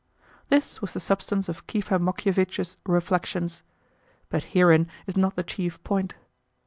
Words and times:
This 0.49 0.81
was 0.81 0.93
the 0.93 0.99
substance 0.99 1.47
of 1.47 1.67
Kifa 1.67 1.99
Mokievitch's 2.01 2.77
reflections. 2.87 3.61
But 4.29 4.45
herein 4.57 4.87
is 5.05 5.15
not 5.15 5.35
the 5.35 5.43
chief 5.43 5.77
point. 5.83 6.15